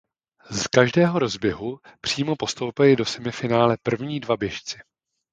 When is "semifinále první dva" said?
3.05-4.37